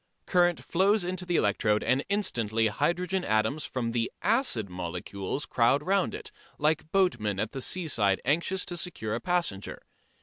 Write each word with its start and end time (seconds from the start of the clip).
Current 0.25 0.63
flows 0.63 1.03
into 1.03 1.27
the 1.27 1.35
electrode 1.35 1.83
and 1.83 2.03
instantly 2.09 2.69
hydrogen 2.69 3.23
atoms 3.23 3.65
from 3.65 3.91
the 3.91 4.11
acid 4.23 4.67
molecules 4.67 5.45
crowd 5.45 5.83
round 5.83 6.15
it, 6.15 6.31
like 6.57 6.91
boatmen 6.91 7.39
at 7.39 7.51
the 7.51 7.61
seaside 7.61 8.19
anxious 8.25 8.65
to 8.65 8.77
secure 8.77 9.13
a 9.13 9.19
passenger. 9.21 9.83